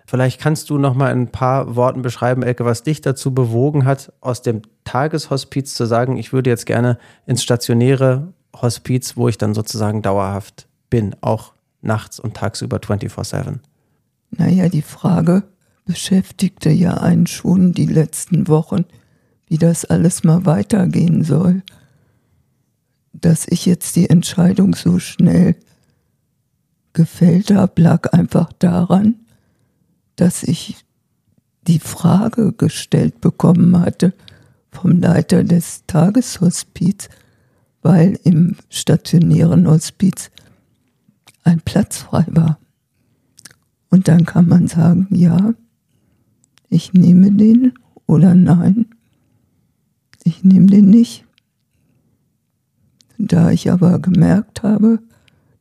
Vielleicht 0.06 0.40
kannst 0.40 0.70
du 0.70 0.78
noch 0.78 0.94
mal 0.94 1.12
in 1.12 1.22
ein 1.24 1.32
paar 1.32 1.76
Worten 1.76 2.04
beschreiben, 2.04 2.44
Elke, 2.44 2.64
was 2.64 2.84
dich 2.84 3.02
dazu 3.02 3.34
bewogen 3.34 3.86
hat, 3.86 4.14
aus 4.22 4.42
dem 4.42 4.62
Tageshospiz 4.84 5.74
zu 5.74 5.86
sagen, 5.86 6.18
ich 6.18 6.32
würde 6.32 6.52
jetzt 6.52 6.68
gerne 6.68 7.00
ins 7.26 7.42
stationäre 7.42 8.34
Hospiz, 8.56 9.18
wo 9.18 9.28
ich 9.28 9.38
dann 9.38 9.56
sozusagen 9.56 10.02
dauerhaft 10.04 10.68
bin, 10.90 11.16
auch 11.22 11.54
nachts 11.82 12.20
und 12.20 12.36
tagsüber 12.36 12.80
24/7. 12.80 13.60
Naja, 14.32 14.70
die 14.70 14.84
Frage 14.84 15.44
beschäftigte 15.86 16.70
ja 16.70 16.96
einen 16.96 17.28
schon 17.28 17.72
die 17.72 17.86
letzten 17.86 18.48
Wochen, 18.48 18.86
wie 19.48 19.58
das 19.58 19.86
alles 19.86 20.24
mal 20.24 20.46
weitergehen 20.46 21.24
soll. 21.24 21.64
Dass 23.14 23.48
ich 23.48 23.66
jetzt 23.66 23.96
die 23.96 24.10
Entscheidung 24.10 24.76
so 24.76 25.00
schnell 25.00 25.56
gefällt 26.94 27.52
habe, 27.52 27.82
lag 27.82 28.14
einfach 28.14 28.52
daran, 28.54 29.25
dass 30.16 30.44
ich 30.44 30.86
die 31.68 31.80
Frage 31.80 32.54
gestellt 32.54 33.22
bekommen 33.22 33.80
hatte 33.80 34.14
vom 34.72 35.00
Leiter 35.00 35.44
des 35.44 35.84
Tageshospiz, 35.88 37.10
weil 37.82 38.20
im 38.24 38.56
stationären 38.70 39.68
Hospiz 39.68 40.32
ein 41.44 41.62
Platz 41.62 41.98
frei 41.98 42.26
war. 42.30 42.60
Und 43.90 44.08
dann 44.08 44.26
kann 44.26 44.48
man 44.48 44.68
sagen, 44.68 45.08
ja, 45.12 45.54
ich 46.70 46.94
nehme 46.94 47.32
den 47.32 47.74
oder 48.08 48.36
nein, 48.36 48.88
ich 50.24 50.44
nehme 50.44 50.68
den 50.68 50.90
nicht. 50.90 51.26
Da 53.18 53.52
ich 53.52 53.72
aber 53.72 54.00
gemerkt 54.00 54.64
habe, 54.64 55.00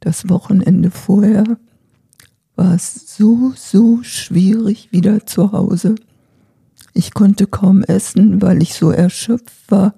das 0.01 0.29
Wochenende 0.29 0.91
vorher 0.91 1.45
war 2.57 2.75
es 2.75 3.17
so, 3.17 3.53
so 3.57 4.03
schwierig 4.03 4.89
wieder 4.93 5.27
zu 5.27 5.53
Hause. 5.53 5.97
Ich 6.93 7.13
konnte 7.13 7.47
kaum 7.47 7.83
essen, 7.83 8.41
weil 8.41 8.63
ich 8.63 8.75
so 8.75 8.91
erschöpft 8.91 9.71
war, 9.71 9.95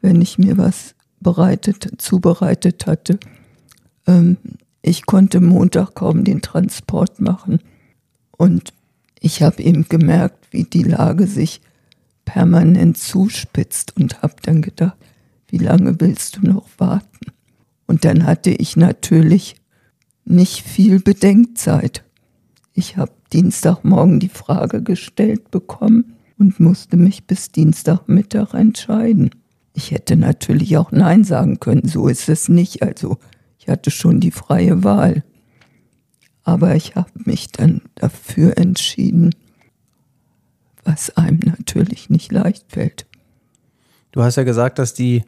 wenn 0.00 0.20
ich 0.20 0.38
mir 0.38 0.58
was 0.58 0.94
bereitet, 1.20 1.88
zubereitet 1.98 2.86
hatte. 2.86 3.18
Ähm, 4.06 4.36
ich 4.82 5.06
konnte 5.06 5.40
Montag 5.40 5.94
kaum 5.94 6.24
den 6.24 6.42
Transport 6.42 7.20
machen. 7.20 7.60
Und 8.36 8.72
ich 9.20 9.42
habe 9.42 9.62
eben 9.62 9.88
gemerkt, 9.88 10.48
wie 10.50 10.64
die 10.64 10.82
Lage 10.82 11.26
sich 11.26 11.60
permanent 12.24 12.96
zuspitzt 12.96 13.96
und 13.96 14.22
habe 14.22 14.36
dann 14.42 14.62
gedacht, 14.62 14.96
wie 15.48 15.58
lange 15.58 16.00
willst 16.00 16.36
du 16.36 16.46
noch 16.46 16.66
warten? 16.78 17.32
Und 17.86 18.04
dann 18.04 18.24
hatte 18.24 18.50
ich 18.50 18.76
natürlich 18.76 19.59
nicht 20.30 20.62
viel 20.62 21.00
Bedenkzeit. 21.00 22.04
Ich 22.72 22.96
habe 22.96 23.12
Dienstagmorgen 23.32 24.20
die 24.20 24.28
Frage 24.28 24.82
gestellt 24.82 25.50
bekommen 25.50 26.16
und 26.38 26.60
musste 26.60 26.96
mich 26.96 27.26
bis 27.26 27.52
Dienstagmittag 27.52 28.54
entscheiden. 28.54 29.30
Ich 29.74 29.90
hätte 29.90 30.16
natürlich 30.16 30.76
auch 30.76 30.90
Nein 30.92 31.24
sagen 31.24 31.60
können, 31.60 31.86
so 31.86 32.08
ist 32.08 32.28
es 32.28 32.48
nicht. 32.48 32.82
Also 32.82 33.18
ich 33.58 33.68
hatte 33.68 33.90
schon 33.90 34.20
die 34.20 34.30
freie 34.30 34.82
Wahl. 34.82 35.24
Aber 36.42 36.74
ich 36.74 36.96
habe 36.96 37.10
mich 37.14 37.52
dann 37.52 37.82
dafür 37.94 38.56
entschieden, 38.56 39.34
was 40.82 41.16
einem 41.16 41.40
natürlich 41.44 42.10
nicht 42.10 42.32
leicht 42.32 42.72
fällt. 42.72 43.06
Du 44.12 44.22
hast 44.22 44.36
ja 44.36 44.42
gesagt, 44.42 44.78
dass 44.78 44.94
die 44.94 45.24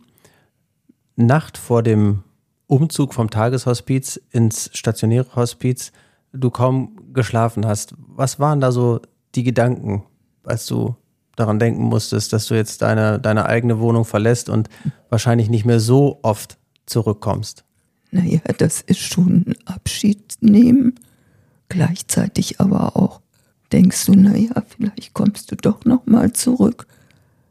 Nacht 1.15 1.59
vor 1.59 1.83
dem 1.83 2.25
Umzug 2.73 3.13
vom 3.13 3.29
Tageshospiz 3.29 4.19
ins 4.31 4.71
stationäre 4.73 5.37
Hospiz 5.37 5.93
du 6.33 6.49
kaum 6.49 6.97
geschlafen 7.13 7.67
hast. 7.67 7.95
Was 7.99 8.41
waren 8.41 8.63
da 8.63 8.73
so 8.73 9.03
die 9.35 9.43
Gedanken, 9.45 10.05
als 10.43 10.65
du 10.65 10.97
daran 11.37 11.59
denken 11.59 11.83
musstest, 11.83 12.33
dass 12.33 12.47
du 12.47 12.55
jetzt 12.55 12.81
deine, 12.81 13.21
deine 13.21 13.45
eigene 13.45 13.79
Wohnung 13.79 14.07
verlässt 14.07 14.49
und 14.49 14.71
wahrscheinlich 15.11 15.51
nicht 15.51 15.67
mehr 15.67 15.81
so 15.81 16.21
oft 16.23 16.57
zurückkommst? 16.87 17.63
Naja, 18.11 18.41
das 18.57 18.81
ist 18.81 19.01
schon 19.01 19.55
Abschied 19.67 20.37
nehmen. 20.41 20.95
Gleichzeitig 21.69 22.59
aber 22.59 22.97
auch 22.97 23.21
denkst 23.71 24.07
du, 24.07 24.15
naja, 24.15 24.63
vielleicht 24.67 25.13
kommst 25.13 25.53
du 25.53 25.57
doch 25.57 25.85
nochmal 25.85 26.33
zurück. 26.33 26.87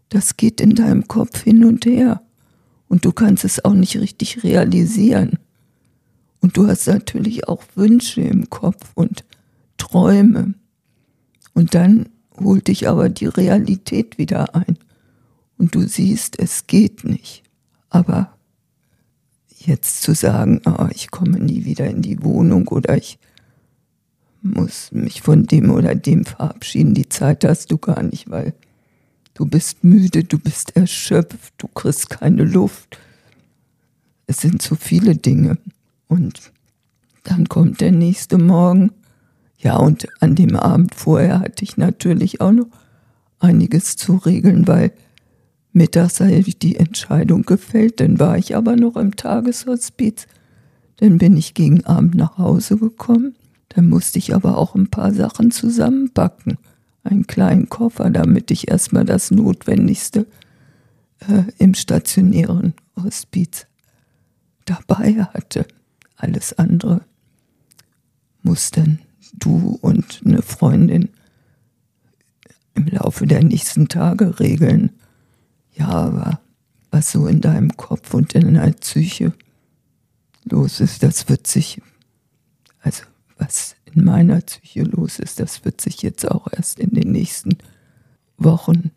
Das 0.09 0.35
geht 0.35 0.59
in 0.61 0.73
deinem 0.73 1.07
Kopf 1.07 1.43
hin 1.43 1.63
und 1.63 1.85
her. 1.85 2.23
Und 2.91 3.05
du 3.05 3.13
kannst 3.13 3.45
es 3.45 3.63
auch 3.63 3.73
nicht 3.73 3.95
richtig 3.95 4.43
realisieren. 4.43 5.39
Und 6.41 6.57
du 6.57 6.67
hast 6.67 6.87
natürlich 6.87 7.47
auch 7.47 7.63
Wünsche 7.73 8.19
im 8.19 8.49
Kopf 8.49 8.91
und 8.95 9.23
Träume. 9.77 10.55
Und 11.53 11.73
dann 11.73 12.09
holt 12.37 12.67
dich 12.67 12.89
aber 12.89 13.07
die 13.07 13.27
Realität 13.27 14.17
wieder 14.17 14.55
ein. 14.55 14.77
Und 15.57 15.73
du 15.73 15.87
siehst, 15.87 16.37
es 16.37 16.67
geht 16.67 17.05
nicht. 17.05 17.43
Aber 17.89 18.33
jetzt 19.57 20.01
zu 20.01 20.13
sagen, 20.13 20.59
oh, 20.65 20.87
ich 20.93 21.11
komme 21.11 21.39
nie 21.39 21.63
wieder 21.63 21.89
in 21.89 22.01
die 22.01 22.21
Wohnung 22.21 22.67
oder 22.67 22.97
ich 22.97 23.19
muss 24.41 24.91
mich 24.91 25.21
von 25.21 25.45
dem 25.45 25.69
oder 25.69 25.95
dem 25.95 26.25
verabschieden, 26.25 26.93
die 26.93 27.07
Zeit 27.07 27.45
hast 27.45 27.71
du 27.71 27.77
gar 27.77 28.03
nicht, 28.03 28.29
weil 28.29 28.53
Du 29.33 29.45
bist 29.45 29.83
müde, 29.83 30.23
du 30.23 30.37
bist 30.37 30.75
erschöpft, 30.75 31.53
du 31.57 31.67
kriegst 31.67 32.09
keine 32.09 32.43
Luft. 32.43 32.99
Es 34.27 34.41
sind 34.41 34.61
zu 34.61 34.75
viele 34.75 35.15
Dinge. 35.15 35.57
Und 36.07 36.51
dann 37.23 37.47
kommt 37.47 37.79
der 37.79 37.91
nächste 37.91 38.37
Morgen. 38.37 38.91
Ja, 39.57 39.77
und 39.77 40.07
an 40.21 40.35
dem 40.35 40.55
Abend 40.55 40.95
vorher 40.95 41.39
hatte 41.39 41.63
ich 41.63 41.77
natürlich 41.77 42.41
auch 42.41 42.51
noch 42.51 42.67
einiges 43.39 43.95
zu 43.95 44.17
regeln, 44.17 44.67
weil 44.67 44.91
mittags 45.71 46.19
hatte 46.19 46.33
ich 46.33 46.59
die 46.59 46.75
Entscheidung 46.75 47.43
gefällt. 47.43 48.01
Dann 48.01 48.19
war 48.19 48.37
ich 48.37 48.55
aber 48.55 48.75
noch 48.75 48.97
im 48.97 49.15
Tageshospiz. 49.15 50.27
Dann 50.97 51.17
bin 51.17 51.37
ich 51.37 51.53
gegen 51.53 51.85
Abend 51.85 52.15
nach 52.15 52.37
Hause 52.37 52.77
gekommen. 52.77 53.35
Dann 53.69 53.87
musste 53.87 54.19
ich 54.19 54.35
aber 54.35 54.57
auch 54.57 54.75
ein 54.75 54.89
paar 54.89 55.13
Sachen 55.13 55.51
zusammenpacken 55.51 56.57
einen 57.03 57.27
kleinen 57.27 57.69
Koffer, 57.69 58.09
damit 58.09 58.51
ich 58.51 58.69
erstmal 58.69 59.05
das 59.05 59.31
Notwendigste 59.31 60.27
äh, 61.27 61.43
im 61.57 61.73
stationären 61.73 62.73
Hospiz 63.01 63.67
dabei 64.65 65.23
hatte. 65.33 65.65
Alles 66.15 66.53
andere 66.53 67.01
mussten 68.43 68.99
du 69.33 69.79
und 69.81 70.21
eine 70.25 70.41
Freundin 70.41 71.09
im 72.73 72.87
Laufe 72.87 73.25
der 73.25 73.43
nächsten 73.43 73.87
Tage 73.87 74.39
regeln. 74.39 74.91
Ja, 75.73 75.87
aber 75.87 76.41
was 76.91 77.11
so 77.11 77.27
in 77.27 77.41
deinem 77.41 77.75
Kopf 77.77 78.13
und 78.13 78.33
in 78.33 78.53
deiner 78.53 78.71
Psyche 78.73 79.33
los 80.43 80.79
ist, 80.79 81.03
das 81.03 81.29
wird 81.29 81.47
sich, 81.47 81.81
also 82.81 83.03
was 83.37 83.75
in 83.93 84.03
meiner 84.05 84.41
Psyche 84.41 84.83
los 84.83 85.19
ist, 85.19 85.39
das 85.39 85.65
wird 85.65 85.81
sich 85.81 86.01
jetzt 86.01 86.29
auch 86.29 86.47
erst 86.51 86.79
in 86.79 86.91
den 86.91 87.11
nächsten 87.11 87.57
Wochen 88.37 88.91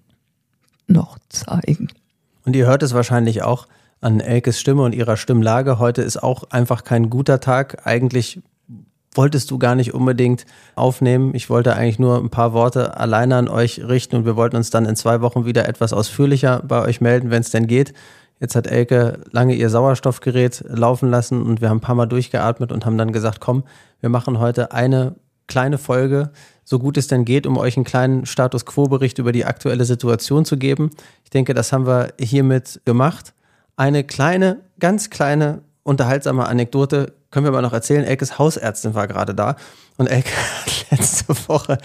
noch 0.86 1.18
zeigen. 1.28 1.88
Und 2.44 2.56
ihr 2.56 2.66
hört 2.66 2.82
es 2.82 2.94
wahrscheinlich 2.94 3.42
auch 3.42 3.66
an 4.00 4.20
Elkes 4.20 4.60
Stimme 4.60 4.82
und 4.82 4.94
ihrer 4.94 5.16
Stimmlage. 5.16 5.78
Heute 5.78 6.02
ist 6.02 6.22
auch 6.22 6.44
einfach 6.50 6.84
kein 6.84 7.08
guter 7.08 7.40
Tag. 7.40 7.86
Eigentlich 7.86 8.40
wolltest 9.14 9.50
du 9.50 9.58
gar 9.58 9.74
nicht 9.74 9.94
unbedingt 9.94 10.44
aufnehmen. 10.74 11.34
Ich 11.34 11.48
wollte 11.48 11.74
eigentlich 11.74 11.98
nur 11.98 12.18
ein 12.18 12.30
paar 12.30 12.52
Worte 12.52 12.96
alleine 12.98 13.36
an 13.36 13.48
euch 13.48 13.80
richten 13.82 14.16
und 14.16 14.26
wir 14.26 14.36
wollten 14.36 14.56
uns 14.56 14.70
dann 14.70 14.86
in 14.86 14.96
zwei 14.96 15.20
Wochen 15.20 15.46
wieder 15.46 15.68
etwas 15.68 15.92
ausführlicher 15.92 16.62
bei 16.66 16.82
euch 16.82 17.00
melden, 17.00 17.30
wenn 17.30 17.40
es 17.40 17.50
denn 17.50 17.66
geht. 17.66 17.94
Jetzt 18.44 18.56
hat 18.56 18.66
Elke 18.66 19.20
lange 19.30 19.54
ihr 19.54 19.70
Sauerstoffgerät 19.70 20.64
laufen 20.68 21.08
lassen 21.08 21.40
und 21.40 21.62
wir 21.62 21.70
haben 21.70 21.78
ein 21.78 21.80
paar 21.80 21.94
Mal 21.94 22.04
durchgeatmet 22.04 22.72
und 22.72 22.84
haben 22.84 22.98
dann 22.98 23.10
gesagt, 23.10 23.40
komm, 23.40 23.64
wir 24.00 24.10
machen 24.10 24.38
heute 24.38 24.70
eine 24.70 25.14
kleine 25.46 25.78
Folge, 25.78 26.30
so 26.62 26.78
gut 26.78 26.98
es 26.98 27.06
denn 27.06 27.24
geht, 27.24 27.46
um 27.46 27.56
euch 27.56 27.78
einen 27.78 27.86
kleinen 27.86 28.26
Status 28.26 28.66
Quo-Bericht 28.66 29.18
über 29.18 29.32
die 29.32 29.46
aktuelle 29.46 29.86
Situation 29.86 30.44
zu 30.44 30.58
geben. 30.58 30.90
Ich 31.24 31.30
denke, 31.30 31.54
das 31.54 31.72
haben 31.72 31.86
wir 31.86 32.12
hiermit 32.20 32.82
gemacht. 32.84 33.32
Eine 33.76 34.04
kleine, 34.04 34.60
ganz 34.78 35.08
kleine, 35.08 35.62
unterhaltsame 35.82 36.46
Anekdote 36.46 37.14
können 37.30 37.46
wir 37.46 37.50
mal 37.50 37.62
noch 37.62 37.72
erzählen. 37.72 38.04
Elkes 38.04 38.38
Hausärztin 38.38 38.94
war 38.94 39.08
gerade 39.08 39.34
da 39.34 39.56
und 39.96 40.06
Elke 40.06 40.28
hat 40.60 40.90
letzte 40.90 41.34
Woche 41.48 41.78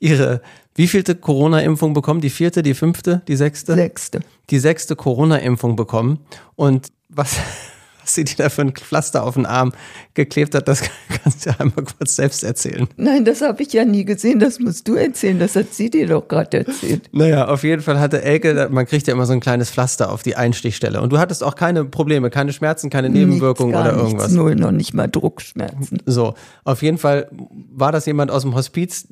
ihre 0.00 0.40
wievielte 0.74 1.14
Corona-Impfung 1.14 1.94
bekommen? 1.94 2.20
Die 2.20 2.30
vierte, 2.30 2.62
die 2.62 2.74
fünfte, 2.74 3.22
die 3.28 3.36
sechste? 3.36 3.74
Sechste. 3.74 4.20
Die 4.50 4.58
sechste 4.58 4.96
Corona-Impfung 4.96 5.76
bekommen. 5.76 6.20
Und 6.56 6.88
was, 7.08 7.36
was 8.00 8.14
sie 8.14 8.24
dir 8.24 8.36
da 8.36 8.48
für 8.48 8.62
ein 8.62 8.72
Pflaster 8.72 9.22
auf 9.24 9.34
den 9.34 9.44
Arm 9.44 9.72
geklebt 10.14 10.54
hat, 10.54 10.68
das 10.68 10.82
kannst 11.22 11.44
du 11.44 11.50
ja 11.50 11.56
einmal 11.58 11.84
kurz 11.84 12.16
selbst 12.16 12.42
erzählen. 12.42 12.88
Nein, 12.96 13.26
das 13.26 13.42
habe 13.42 13.62
ich 13.62 13.74
ja 13.74 13.84
nie 13.84 14.06
gesehen, 14.06 14.40
das 14.40 14.58
musst 14.58 14.88
du 14.88 14.94
erzählen, 14.94 15.38
das 15.38 15.54
hat 15.54 15.74
sie 15.74 15.90
dir 15.90 16.06
doch 16.06 16.26
gerade 16.26 16.66
erzählt. 16.66 17.10
Naja, 17.12 17.48
auf 17.48 17.62
jeden 17.62 17.82
Fall 17.82 18.00
hatte 18.00 18.22
Elke, 18.22 18.68
man 18.70 18.86
kriegt 18.86 19.06
ja 19.06 19.12
immer 19.12 19.26
so 19.26 19.34
ein 19.34 19.40
kleines 19.40 19.70
Pflaster 19.70 20.10
auf 20.10 20.22
die 20.22 20.34
Einstichstelle. 20.34 21.02
Und 21.02 21.12
du 21.12 21.18
hattest 21.18 21.44
auch 21.44 21.56
keine 21.56 21.84
Probleme, 21.84 22.30
keine 22.30 22.54
Schmerzen, 22.54 22.88
keine 22.88 23.10
Nebenwirkungen 23.10 23.74
oder 23.74 23.92
irgendwas. 23.92 24.28
Nichts, 24.28 24.32
null, 24.32 24.56
noch 24.56 24.72
nicht 24.72 24.94
mal 24.94 25.08
Druckschmerzen. 25.08 26.02
So, 26.06 26.34
auf 26.64 26.82
jeden 26.82 26.96
Fall 26.96 27.28
war 27.70 27.92
das 27.92 28.06
jemand 28.06 28.30
aus 28.30 28.42
dem 28.42 28.54
Hospiz, 28.54 29.06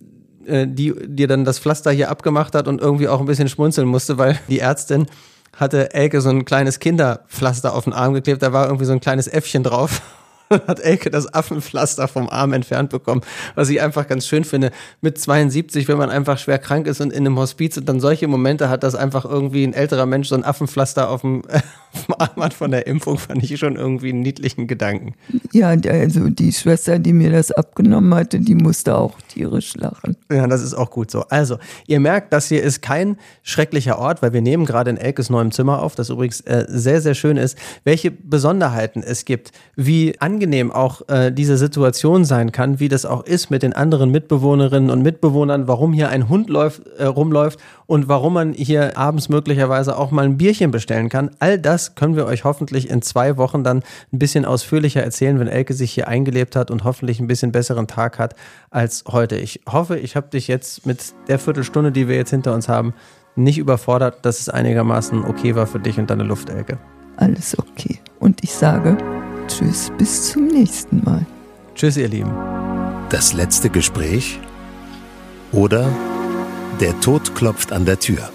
die 0.67 0.95
dir 1.07 1.29
dann 1.29 1.45
das 1.45 1.59
Pflaster 1.59 1.91
hier 1.91 2.11
abgemacht 2.11 2.55
hat 2.55 2.69
und 2.69 2.81
irgendwie 2.81 3.09
auch 3.09 3.21
ein 3.21 3.27
bisschen 3.27 3.49
schmunzeln 3.49 3.87
musste, 3.87 4.19
weil 4.19 4.39
die 4.49 4.61
Ärztin 4.61 5.07
hatte 5.57 5.93
Elke 5.93 6.21
so 6.21 6.31
ein 6.31 6.45
kleines 6.45 6.79
Kinderpflaster 6.79 7.75
auf 7.75 7.85
den 7.85 7.93
Arm 7.93 8.15
geklebt, 8.15 8.43
da 8.43 8.53
war 8.53 8.67
irgendwie 8.67 8.85
so 8.85 8.93
ein 8.93 9.01
kleines 9.01 9.27
Äffchen 9.27 9.63
drauf 9.63 10.03
hat 10.67 10.81
Elke 10.81 11.11
das 11.11 11.33
Affenpflaster 11.33 12.09
vom 12.09 12.29
Arm 12.29 12.53
entfernt 12.53 12.91
bekommen, 12.91 13.23
was 13.55 13.69
ich 13.69 13.81
einfach 13.81 14.07
ganz 14.07 14.27
schön 14.27 14.45
finde. 14.45 14.71
Mit 15.01 15.19
72, 15.19 15.89
wenn 15.89 15.99
man 15.99 16.11
einfach 16.11 16.39
schwer 16.39 16.59
krank 16.59 16.87
ist 16.87 17.01
und 17.01 17.13
in 17.13 17.27
einem 17.27 17.39
Hospiz 17.39 17.77
und 17.77 17.89
dann 17.89 18.01
solche 18.01 18.29
Momente 18.29 18.69
hat, 18.69 18.83
dass 18.83 18.95
einfach 18.95 19.25
irgendwie 19.25 19.65
ein 19.65 19.73
älterer 19.73 20.07
Mensch 20.07 20.29
so 20.29 20.35
ein 20.35 20.45
Affenpflaster 20.45 21.11
auf 21.11 21.21
dem, 21.23 21.43
auf 21.93 22.07
dem 22.07 22.15
Arm 22.19 22.43
hat 22.43 22.55
von 22.55 22.71
der 22.71 22.87
Impfung, 22.87 23.19
fand 23.19 23.43
ich 23.43 23.59
schon 23.59 23.77
irgendwie 23.77 24.11
einen 24.11 24.21
niedlichen 24.21 24.67
Gedanken. 24.67 25.15
Ja, 25.53 25.69
also 25.71 26.29
die 26.29 26.53
Schwester, 26.53 26.99
die 26.99 27.13
mir 27.13 27.31
das 27.31 27.51
abgenommen 27.53 28.15
hatte, 28.15 28.41
die 28.41 28.55
musste 28.55 28.97
auch 28.97 29.17
tierisch 29.29 29.75
lachen. 29.75 30.17
Ja, 30.31 30.47
das 30.47 30.63
ist 30.63 30.75
auch 30.75 30.91
gut 30.91 31.11
so. 31.11 31.23
Also, 31.29 31.59
ihr 31.87 32.01
merkt, 32.01 32.33
das 32.33 32.49
hier 32.49 32.63
ist 32.63 32.83
kein 32.83 33.17
schrecklicher 33.43 33.99
Ort, 33.99 34.23
weil 34.23 34.33
wir 34.33 34.43
nehmen 34.43 34.65
gerade 34.65 34.91
in 34.91 34.97
Elkes 34.97 35.31
neuem 35.31 35.51
Zimmer 35.51 35.83
auf, 35.83 35.95
das 35.95 36.11
übrigens 36.11 36.41
äh, 36.43 36.65
sehr, 36.69 37.01
sehr 37.01 37.15
schön 37.15 37.37
ist. 37.37 37.59
Welche 37.85 38.11
Besonderheiten 38.11 39.03
es 39.03 39.25
gibt, 39.25 39.53
wie 39.77 40.19
angenehm 40.21 40.38
angenehm 40.39 40.71
auch 40.71 41.03
äh, 41.09 41.33
diese 41.33 41.57
Situation 41.57 42.25
sein 42.25 42.53
kann, 42.53 42.79
wie 42.79 42.89
das 42.89 43.05
auch 43.05 43.25
ist 43.25 43.51
mit 43.51 43.65
den 43.65 43.73
anderen 43.73 44.13
Mitbewohnerinnen 44.13 44.89
und 44.89 45.03
Mitbewohnern, 45.03 45.67
warum 45.67 45.93
hier 45.93 46.11
ein 46.11 46.29
Hund 46.29 46.49
läuft, 46.49 46.87
äh, 46.97 47.07
rumläuft 47.07 47.59
und 47.87 48.09
warum 48.09 48.35
man 48.35 48.53
hier 48.53 48.97
abends 48.97 49.29
möglicherweise 49.29 49.99
auch 49.99 50.13
mal 50.13 50.25
ein 50.25 50.37
Bierchen 50.37 50.71
bestellen 50.71 51.09
kann. 51.09 51.31
All 51.41 51.59
das 51.59 51.97
können 51.97 52.15
wir 52.15 52.27
euch 52.27 52.45
hoffentlich 52.45 52.89
in 52.89 53.03
zwei 53.03 53.37
Wochen 53.37 53.65
dann 53.65 53.79
ein 54.13 54.21
bisschen 54.21 54.45
ausführlicher 54.45 55.03
erzählen, 55.03 55.41
wenn 55.41 55.49
Elke 55.49 55.75
sich 55.75 55.91
hier 55.91 56.07
eingelebt 56.07 56.55
hat 56.55 56.71
und 56.71 56.85
hoffentlich 56.85 57.19
ein 57.19 57.27
bisschen 57.27 57.51
besseren 57.51 57.89
Tag 57.89 58.21
hat 58.21 58.37
als 58.71 59.03
heute. 59.09 59.35
Ich 59.35 59.63
hoffe, 59.69 59.99
ich 59.99 60.15
habe 60.15 60.29
dich 60.29 60.47
jetzt 60.47 60.87
mit 60.87 61.15
der 61.27 61.41
Viertelstunde, 61.41 61.91
die 61.91 62.07
wir 62.07 62.15
jetzt 62.15 62.31
hinter 62.31 62.55
uns 62.55 62.69
haben, 62.69 62.95
nicht 63.35 63.59
überfordert, 63.59 64.25
dass 64.25 64.39
es 64.39 64.49
einigermaßen 64.49 65.25
okay 65.25 65.57
war 65.57 65.67
für 65.67 65.81
dich 65.81 65.99
und 65.99 66.11
deine 66.11 66.23
Luftelke. 66.23 66.79
Alles 67.17 67.59
okay. 67.59 67.99
Und 68.21 68.45
ich 68.45 68.53
sage 68.53 68.97
Tschüss, 69.49 69.91
bis 69.99 70.31
zum 70.31 70.47
nächsten 70.47 71.03
Mal. 71.05 71.27
Tschüss, 71.75 71.97
ihr 71.97 72.09
Lieben. 72.09 72.31
Das 73.11 73.33
letzte 73.33 73.71
Gespräch 73.71 74.39
oder 75.53 75.89
Der 76.81 77.01
Tod 77.01 77.35
klopft 77.35 77.73
an 77.73 77.85
der 77.85 77.99
Tür. 77.99 78.31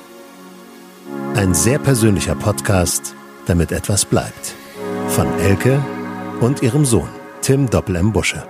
Ein 1.36 1.53
sehr 1.53 1.79
persönlicher 1.79 2.36
Podcast, 2.36 3.15
damit 3.46 3.72
etwas 3.72 4.05
bleibt. 4.05 4.55
Von 5.08 5.27
Elke 5.39 5.79
und 6.41 6.62
ihrem 6.62 6.84
Sohn, 6.86 7.10
Tim 7.41 7.70
Doppel 7.70 7.96
M. 7.96 8.12
Busche. 8.12 8.43